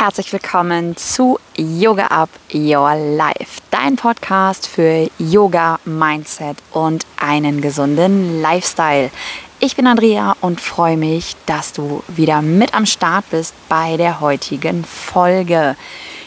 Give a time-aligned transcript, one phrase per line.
[0.00, 8.40] herzlich willkommen zu Yoga Up Your Life, dein Podcast für Yoga, Mindset und einen gesunden
[8.40, 9.10] Lifestyle.
[9.58, 14.20] Ich bin Andrea und freue mich, dass du wieder mit am Start bist bei der
[14.20, 15.74] heutigen Folge.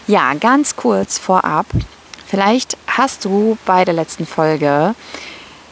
[0.05, 1.65] Ja, ganz kurz vorab,
[2.27, 4.95] vielleicht hast du bei der letzten Folge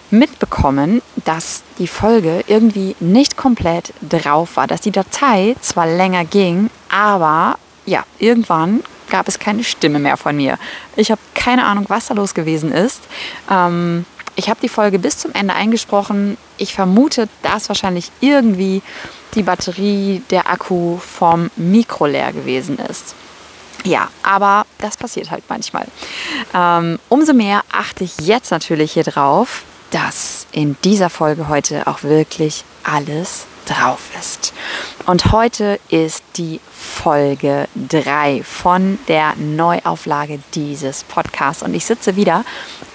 [0.09, 6.69] mitbekommen, dass die Folge irgendwie nicht komplett drauf war, dass die Datei zwar länger ging,
[6.89, 7.57] aber
[7.89, 10.57] ja, irgendwann gab es keine Stimme mehr von mir.
[10.95, 13.01] Ich habe keine Ahnung, was da los gewesen ist.
[13.49, 16.37] Ähm, ich habe die Folge bis zum Ende eingesprochen.
[16.57, 18.81] Ich vermute, dass wahrscheinlich irgendwie
[19.33, 23.15] die Batterie, der Akku vom Mikro leer gewesen ist.
[23.83, 25.87] Ja, aber das passiert halt manchmal.
[26.53, 32.03] Ähm, umso mehr achte ich jetzt natürlich hier drauf, dass in dieser Folge heute auch
[32.03, 34.53] wirklich alles drauf ist.
[35.05, 41.63] Und heute ist die Folge 3 von der Neuauflage dieses Podcasts.
[41.63, 42.43] Und ich sitze wieder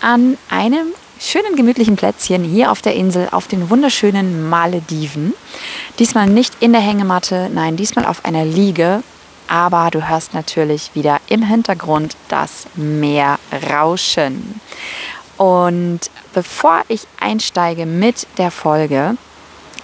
[0.01, 0.89] an einem
[1.21, 5.33] schönen gemütlichen Plätzchen hier auf der Insel auf den wunderschönen Malediven.
[5.99, 9.03] Diesmal nicht in der Hängematte, nein, diesmal auf einer Liege.
[9.47, 13.39] Aber du hörst natürlich wieder im Hintergrund das Meer
[13.71, 14.61] rauschen.
[15.37, 16.01] Und
[16.33, 19.17] bevor ich einsteige mit der Folge,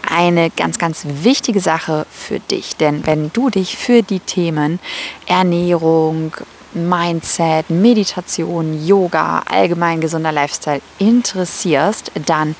[0.09, 2.77] eine ganz, ganz wichtige Sache für dich.
[2.77, 4.81] Denn wenn du dich für die Themen
[5.27, 6.33] Ernährung,
[6.73, 12.55] Mindset, Meditation, Yoga, allgemein gesunder Lifestyle interessierst, dann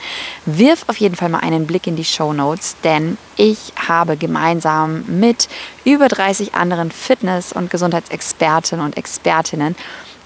[0.47, 5.05] wirf auf jeden Fall mal einen Blick in die Show Notes, denn ich habe gemeinsam
[5.07, 5.49] mit
[5.85, 9.77] über 30 anderen Fitness- und Gesundheitsexperten und Expertinnen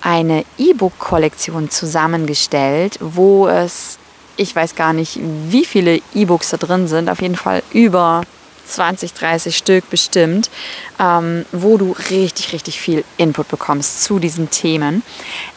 [0.05, 3.99] eine E-Book-Kollektion zusammengestellt, wo es
[4.37, 8.23] ich weiß gar nicht, wie viele E-Books da drin sind, auf jeden Fall über
[8.67, 10.51] 20, 30 Stück bestimmt,
[10.99, 15.03] ähm, wo du richtig, richtig viel Input bekommst zu diesen Themen.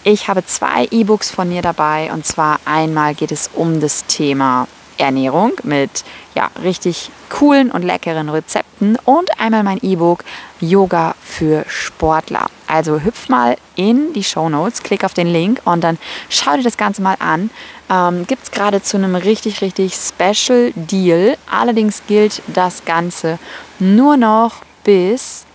[0.03, 4.67] Ich habe zwei E-Books von mir dabei und zwar einmal geht es um das Thema
[4.97, 6.03] Ernährung mit
[6.35, 10.23] ja, richtig coolen und leckeren Rezepten und einmal mein E-Book
[10.59, 12.47] Yoga für Sportler.
[12.67, 15.97] Also hüpf mal in die Show Notes, klick auf den Link und dann
[16.29, 17.49] schau dir das Ganze mal an.
[17.89, 21.37] Ähm, Gibt es gerade zu einem richtig, richtig Special Deal.
[21.49, 23.39] Allerdings gilt das Ganze
[23.79, 25.46] nur noch bis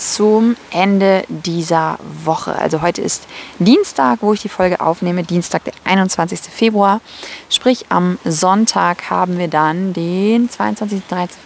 [0.00, 2.56] zum Ende dieser Woche.
[2.56, 3.24] Also heute ist
[3.58, 6.40] Dienstag, wo ich die Folge aufnehme, Dienstag, der 21.
[6.40, 7.00] Februar.
[7.50, 11.36] Sprich, am Sonntag haben wir dann den 22., 13.,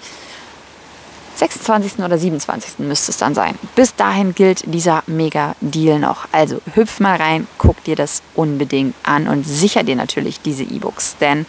[1.36, 1.98] 26.
[1.98, 2.78] oder 27.
[2.78, 3.58] müsste es dann sein.
[3.74, 6.28] Bis dahin gilt dieser Mega-Deal noch.
[6.30, 11.16] Also hüpf mal rein, guck dir das unbedingt an und sicher dir natürlich diese E-Books,
[11.20, 11.44] denn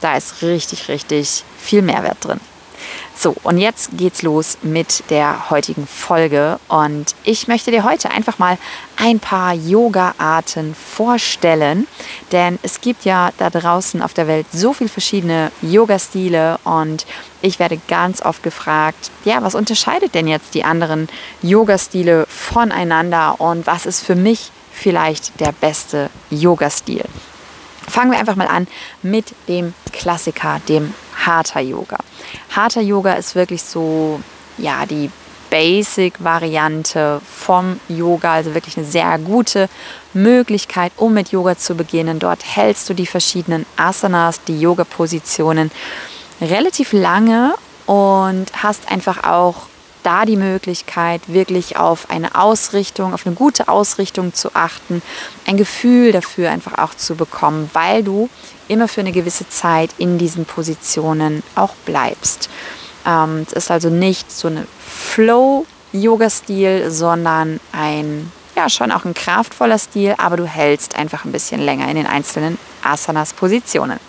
[0.00, 2.40] da ist richtig, richtig viel Mehrwert drin.
[3.18, 6.60] So, und jetzt geht's los mit der heutigen Folge.
[6.68, 8.58] Und ich möchte dir heute einfach mal
[8.96, 11.86] ein paar Yoga-Arten vorstellen.
[12.30, 16.58] Denn es gibt ja da draußen auf der Welt so viele verschiedene Yoga-Stile.
[16.64, 17.06] Und
[17.40, 21.08] ich werde ganz oft gefragt, ja, was unterscheidet denn jetzt die anderen
[21.40, 23.40] Yoga-Stile voneinander?
[23.40, 27.04] Und was ist für mich vielleicht der beste Yoga-Stil?
[27.88, 28.66] Fangen wir einfach mal an
[29.02, 30.92] mit dem Klassiker, dem
[31.24, 31.98] Hatha Yoga.
[32.54, 34.20] Hatha Yoga ist wirklich so,
[34.58, 35.10] ja, die
[35.50, 39.68] Basic-Variante vom Yoga, also wirklich eine sehr gute
[40.12, 42.18] Möglichkeit, um mit Yoga zu beginnen.
[42.18, 45.70] Dort hältst du die verschiedenen Asanas, die Yoga-Positionen
[46.40, 47.54] relativ lange
[47.86, 49.68] und hast einfach auch
[50.02, 55.02] da die Möglichkeit, wirklich auf eine Ausrichtung, auf eine gute Ausrichtung zu achten,
[55.46, 58.28] ein Gefühl dafür einfach auch zu bekommen, weil du
[58.68, 62.48] immer für eine gewisse Zeit in diesen Positionen auch bleibst.
[63.06, 69.78] Ähm, es ist also nicht so eine Flow-Yoga-Stil, sondern ein, ja, schon auch ein kraftvoller
[69.78, 74.00] Stil, aber du hältst einfach ein bisschen länger in den einzelnen Asanas-Positionen.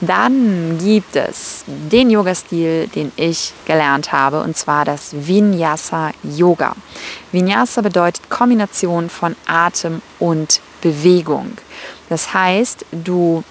[0.00, 6.74] Dann gibt es den Yoga-Stil, den ich gelernt habe, und zwar das Vinyasa-Yoga.
[7.30, 11.58] Vinyasa bedeutet Kombination von Atem und Bewegung.
[12.08, 13.44] Das heißt, du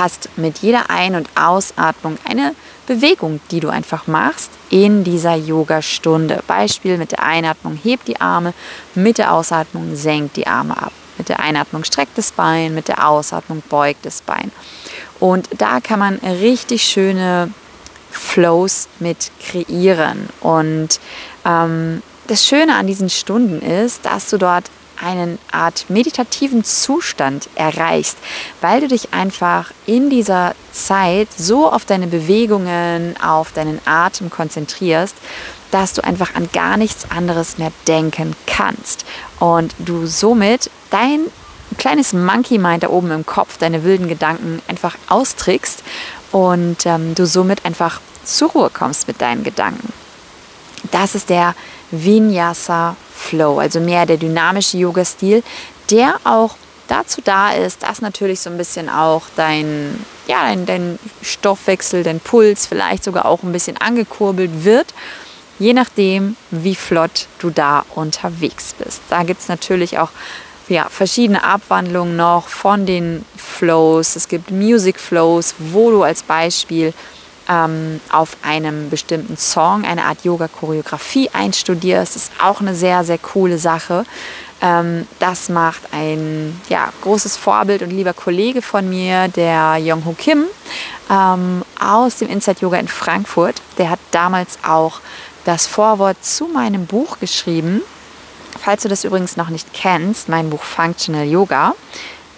[0.00, 2.54] hast mit jeder Ein- und Ausatmung eine
[2.86, 6.42] Bewegung, die du einfach machst in dieser Yoga-Stunde.
[6.46, 8.54] Beispiel mit der Einatmung hebt die Arme,
[8.94, 10.92] mit der Ausatmung senkt die Arme ab.
[11.18, 14.50] Mit der Einatmung streckt das Bein, mit der Ausatmung beugt das Bein.
[15.20, 17.52] Und da kann man richtig schöne
[18.10, 20.28] Flows mit kreieren.
[20.40, 20.98] Und
[21.44, 24.70] ähm, das Schöne an diesen Stunden ist, dass du dort
[25.00, 28.18] einen Art meditativen Zustand erreichst,
[28.60, 35.16] weil du dich einfach in dieser Zeit so auf deine Bewegungen, auf deinen Atem konzentrierst,
[35.70, 39.04] dass du einfach an gar nichts anderes mehr denken kannst
[39.38, 41.20] und du somit dein
[41.78, 45.82] kleines Monkey Mind da oben im Kopf, deine wilden Gedanken einfach austrickst
[46.32, 49.92] und ähm, du somit einfach zur Ruhe kommst mit deinen Gedanken.
[50.90, 51.54] Das ist der
[51.90, 55.42] Vinyasa Flow, also mehr der dynamische Yoga-Stil,
[55.90, 56.56] der auch
[56.88, 62.20] dazu da ist, dass natürlich so ein bisschen auch dein, ja, dein, dein Stoffwechsel, dein
[62.20, 64.92] Puls vielleicht sogar auch ein bisschen angekurbelt wird,
[65.58, 69.02] je nachdem, wie flott du da unterwegs bist.
[69.08, 70.10] Da gibt es natürlich auch
[70.68, 74.16] ja, verschiedene Abwandlungen noch von den Flows.
[74.16, 76.94] Es gibt Music Flows, wo du als Beispiel
[77.50, 82.14] ähm, auf einem bestimmten Song eine Art Yoga-Choreografie einstudierst.
[82.14, 84.04] Das ist auch eine sehr, sehr coole Sache.
[84.62, 90.44] Ähm, das macht ein ja, großes Vorbild und lieber Kollege von mir, der Young-Ho Kim
[91.10, 93.60] ähm, aus dem Inside Yoga in Frankfurt.
[93.78, 95.00] Der hat damals auch
[95.44, 97.82] das Vorwort zu meinem Buch geschrieben.
[98.58, 101.74] Falls du das übrigens noch nicht kennst, mein Buch Functional Yoga.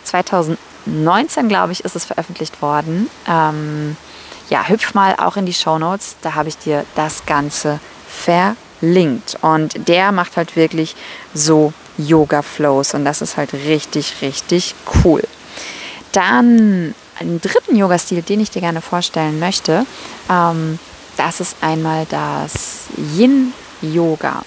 [0.04, 3.10] 2019, glaube ich, ist es veröffentlicht worden.
[3.28, 3.96] Ähm,
[4.52, 9.38] ja, hüpf mal auch in die Show Notes, da habe ich dir das Ganze verlinkt.
[9.40, 10.94] Und der macht halt wirklich
[11.32, 15.22] so Yoga-Flows und das ist halt richtig, richtig cool.
[16.12, 19.86] Dann einen dritten Yoga-Stil, den ich dir gerne vorstellen möchte,
[20.28, 20.78] ähm,
[21.16, 24.42] das ist einmal das Yin-Yoga.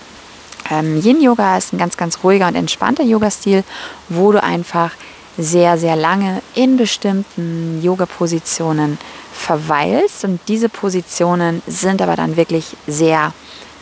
[0.70, 3.64] Ähm, Yin-Yoga ist ein ganz, ganz ruhiger und entspannter Yoga-Stil,
[4.10, 4.92] wo du einfach
[5.38, 8.98] sehr, sehr lange in bestimmten Yoga-Positionen
[9.34, 10.24] verweilst.
[10.24, 13.34] Und diese Positionen sind aber dann wirklich sehr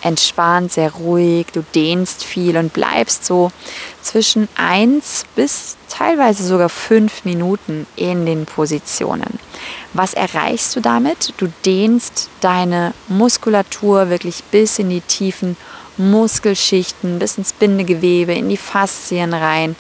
[0.02, 1.48] entspannt, sehr ruhig.
[1.54, 3.52] Du dehnst viel und bleibst so
[4.02, 9.40] zwischen 1 bis teilweise sogar 5 Minuten in den Positionen.
[9.94, 11.34] Was erreichst du damit?
[11.38, 15.56] Du dehnst deine Muskulatur wirklich bis in die tiefen
[15.98, 19.76] Muskelschichten, bis ins Bindegewebe, in die Faszien rein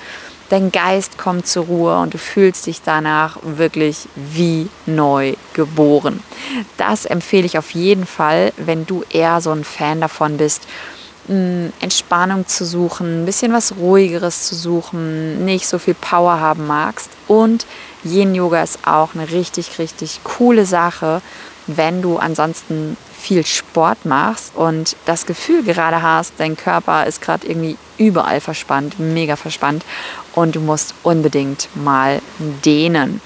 [0.49, 6.21] dein Geist kommt zur Ruhe und du fühlst dich danach wirklich wie neu geboren.
[6.77, 10.67] Das empfehle ich auf jeden Fall, wenn du eher so ein Fan davon bist,
[11.27, 17.09] Entspannung zu suchen, ein bisschen was ruhigeres zu suchen, nicht so viel Power haben magst.
[17.29, 17.65] Und
[18.03, 21.21] Yin Yoga ist auch eine richtig, richtig coole Sache,
[21.67, 27.47] wenn du ansonsten viel Sport machst und das Gefühl gerade hast, dein Körper ist gerade
[27.47, 29.85] irgendwie überall verspannt, mega verspannt
[30.35, 32.21] und du musst unbedingt mal
[32.65, 33.21] dehnen,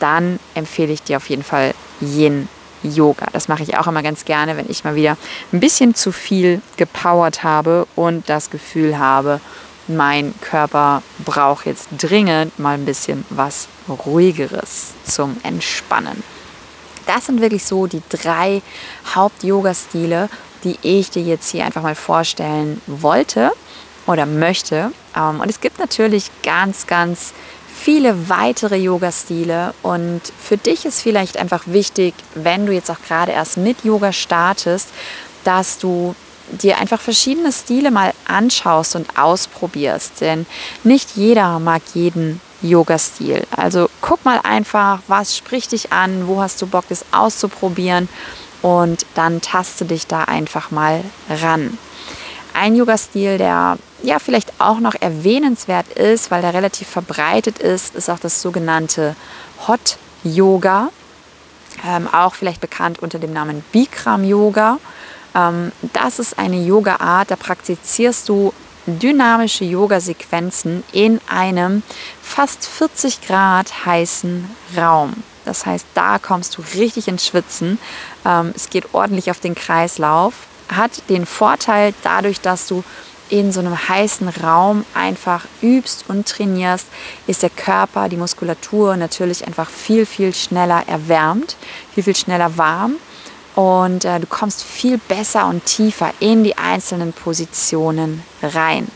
[0.00, 2.48] dann empfehle ich dir auf jeden Fall Yin
[2.82, 3.28] Yoga.
[3.32, 5.16] Das mache ich auch immer ganz gerne, wenn ich mal wieder
[5.52, 9.40] ein bisschen zu viel gepowert habe und das Gefühl habe,
[9.86, 16.35] mein Körper braucht jetzt dringend mal ein bisschen was ruhigeres zum Entspannen.
[17.06, 18.62] Das sind wirklich so die drei
[19.14, 20.28] Haupt-Yoga-Stile,
[20.64, 23.52] die ich dir jetzt hier einfach mal vorstellen wollte
[24.06, 24.92] oder möchte.
[25.16, 27.32] Ähm, und es gibt natürlich ganz, ganz
[27.76, 33.32] viele weitere Yoga-Stile und für dich ist vielleicht einfach wichtig, wenn du jetzt auch gerade
[33.32, 34.88] erst mit Yoga startest,
[35.44, 36.16] dass du
[36.50, 40.46] dir einfach verschiedene Stile mal anschaust und ausprobierst, denn
[40.84, 43.46] nicht jeder mag jeden Yoga-Stil.
[43.56, 48.08] Also guck mal einfach, was spricht dich an, wo hast du Bock, das auszuprobieren
[48.62, 51.78] und dann taste dich da einfach mal ran.
[52.54, 58.08] Ein Yoga-Stil, der ja vielleicht auch noch erwähnenswert ist, weil der relativ verbreitet ist, ist
[58.08, 59.14] auch das sogenannte
[59.68, 60.88] Hot Yoga,
[61.86, 64.78] ähm, auch vielleicht bekannt unter dem Namen Bikram Yoga.
[65.34, 68.52] Ähm, das ist eine Yoga-Art, da praktizierst du
[68.86, 71.82] dynamische Yoga-Sequenzen in einem
[72.22, 75.22] fast 40 Grad heißen Raum.
[75.44, 77.78] Das heißt, da kommst du richtig ins Schwitzen.
[78.24, 80.34] Ähm, es geht ordentlich auf den Kreislauf.
[80.68, 82.82] Hat den Vorteil dadurch, dass du
[83.28, 86.86] in so einem heißen Raum einfach übst und trainierst,
[87.26, 91.56] ist der Körper, die Muskulatur natürlich einfach viel, viel schneller erwärmt,
[91.94, 92.96] viel, viel schneller warm
[93.56, 98.86] und äh, du kommst viel besser und tiefer in die einzelnen Positionen rein.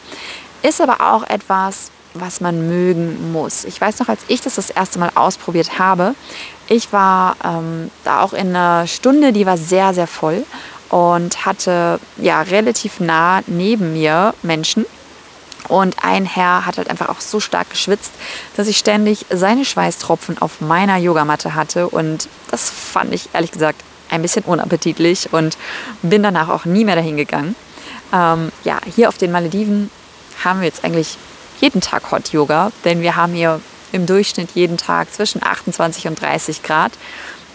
[0.63, 3.65] Ist aber auch etwas, was man mögen muss.
[3.65, 6.15] Ich weiß noch, als ich das das erste Mal ausprobiert habe,
[6.69, 10.45] ich war ähm, da auch in einer Stunde, die war sehr, sehr voll
[10.91, 14.85] und hatte ja relativ nah neben mir Menschen.
[15.69, 18.13] Und ein Herr hat halt einfach auch so stark geschwitzt,
[18.57, 21.89] dass ich ständig seine Schweißtropfen auf meiner Yogamatte hatte.
[21.89, 25.57] Und das fand ich ehrlich gesagt ein bisschen unappetitlich und
[26.03, 27.55] bin danach auch nie mehr dahin gegangen.
[28.13, 29.91] Ähm, ja, hier auf den Malediven
[30.45, 31.17] haben wir jetzt eigentlich
[31.61, 33.61] jeden Tag Hot Yoga, denn wir haben hier
[33.93, 36.93] im Durchschnitt jeden Tag zwischen 28 und 30 Grad.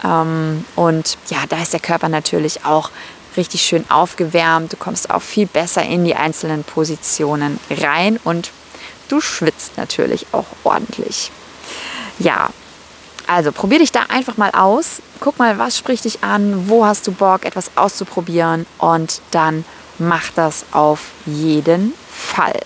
[0.04, 2.92] Ähm, und ja, da ist der Körper natürlich auch
[3.38, 4.74] richtig schön aufgewärmt.
[4.74, 8.52] Du kommst auch viel besser in die einzelnen Positionen rein und
[9.10, 11.32] du schwitzt natürlich auch ordentlich.
[12.20, 12.50] Ja,
[13.28, 15.02] also probier dich da einfach mal aus.
[15.20, 19.66] Guck mal, was spricht dich an, wo hast du Bock, etwas auszuprobieren und dann
[19.98, 22.60] mach das auf jeden Fall.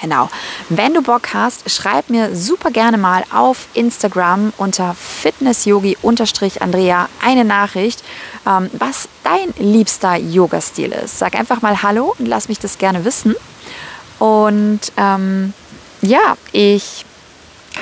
[0.00, 0.28] Genau.
[0.68, 8.04] Wenn du Bock hast, schreib mir super gerne mal auf Instagram unter fitnessyogi-andrea eine Nachricht,
[8.46, 11.18] ähm, was dein liebster Yoga-Stil ist.
[11.18, 13.34] Sag einfach mal Hallo und lass mich das gerne wissen.
[14.18, 15.54] Und ähm,
[16.02, 17.06] ja, ich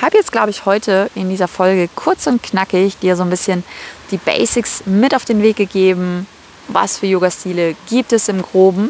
[0.03, 3.63] habe jetzt, glaube ich, heute in dieser Folge kurz und knackig dir so ein bisschen
[4.11, 6.27] die Basics mit auf den Weg gegeben.
[6.67, 8.89] Was für Yoga-Stile gibt es im Groben?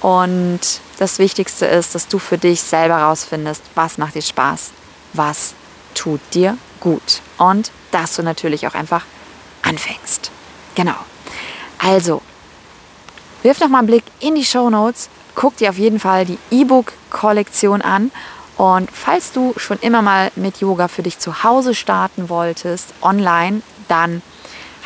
[0.00, 0.60] Und
[0.98, 4.70] das Wichtigste ist, dass du für dich selber rausfindest, was macht dir Spaß,
[5.12, 5.54] was
[5.94, 7.20] tut dir gut.
[7.38, 9.04] Und dass du natürlich auch einfach
[9.62, 10.30] anfängst.
[10.74, 10.96] Genau.
[11.78, 12.22] Also,
[13.42, 15.08] wirf noch mal einen Blick in die Show Notes.
[15.34, 18.10] Guck dir auf jeden Fall die E-Book-Kollektion an.
[18.64, 23.60] Und falls du schon immer mal mit Yoga für dich zu Hause starten wolltest, online,
[23.88, 24.22] dann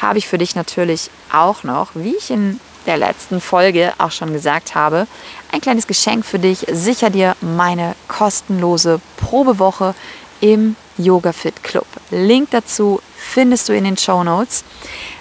[0.02, 4.32] habe ich für dich natürlich auch noch, wie ich in der letzten Folge auch schon
[4.32, 5.06] gesagt habe,
[5.52, 6.66] ein kleines Geschenk für dich.
[6.72, 9.94] Sicher dir meine kostenlose Probewoche
[10.40, 11.86] im Yoga Fit Club.
[12.10, 14.64] Link dazu findest du in den Show Notes.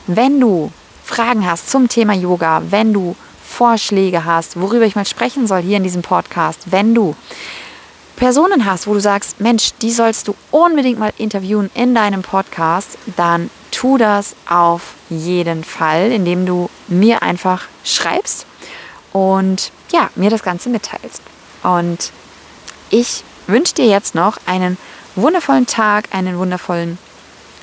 [0.07, 0.71] Wenn du
[1.03, 3.15] Fragen hast zum Thema Yoga, wenn du
[3.47, 7.15] Vorschläge hast, worüber ich mal sprechen soll hier in diesem Podcast, wenn du
[8.17, 12.97] Personen hast, wo du sagst, Mensch, die sollst du unbedingt mal interviewen in deinem Podcast,
[13.15, 18.47] dann tu das auf jeden Fall, indem du mir einfach schreibst
[19.13, 21.21] und ja, mir das Ganze mitteilst.
[21.61, 22.11] Und
[22.89, 24.79] ich wünsche dir jetzt noch einen
[25.15, 26.97] wundervollen Tag, einen wundervollen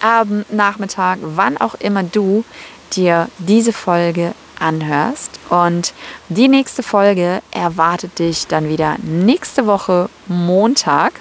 [0.00, 2.44] Abend, Nachmittag, wann auch immer du
[2.92, 5.30] dir diese Folge anhörst.
[5.48, 5.92] Und
[6.28, 11.20] die nächste Folge erwartet dich dann wieder nächste Woche Montag.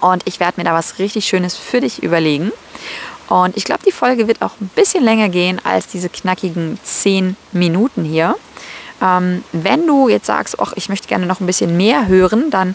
[0.00, 2.52] Und ich werde mir da was richtig Schönes für dich überlegen.
[3.28, 7.36] Und ich glaube, die Folge wird auch ein bisschen länger gehen als diese knackigen 10
[7.52, 8.36] Minuten hier.
[9.02, 12.74] Ähm, wenn du jetzt sagst, ach, ich möchte gerne noch ein bisschen mehr hören, dann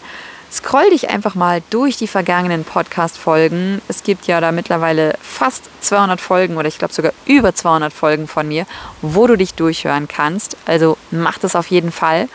[0.52, 3.82] scroll dich einfach mal durch die vergangenen Podcast-Folgen.
[3.88, 8.28] Es gibt ja da mittlerweile fast 200 Folgen oder ich glaube sogar über 200 Folgen
[8.28, 8.66] von mir,
[9.02, 10.56] wo du dich durchhören kannst.
[10.66, 12.28] Also mach das auf jeden Fall.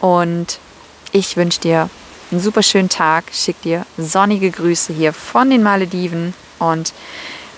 [0.00, 0.58] Und
[1.12, 1.90] ich wünsche dir
[2.30, 3.24] einen super schönen Tag.
[3.32, 6.92] Schick dir sonnige Grüße hier von den Malediven und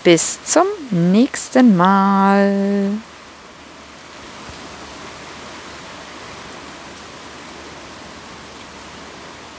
[0.05, 2.93] bis zum nächsten Mal.